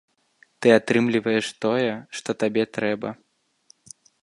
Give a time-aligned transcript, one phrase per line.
[0.65, 1.91] Ты атрымліваеш тое,
[2.21, 3.09] што табе трэба.